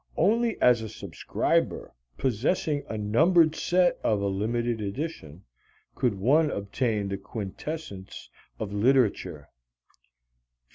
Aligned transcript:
Only 0.17 0.59
as 0.59 0.81
a 0.81 0.89
subscriber, 0.89 1.93
possessing 2.17 2.81
a 2.89 2.97
numbered 2.97 3.53
set 3.55 3.99
of 4.03 4.19
a 4.19 4.25
limited 4.25 4.81
edition, 4.81 5.43
could 5.93 6.15
one 6.15 6.49
obtain 6.49 7.07
the 7.07 7.17
quintessence 7.19 8.31
of 8.59 8.73
literature. 8.73 9.49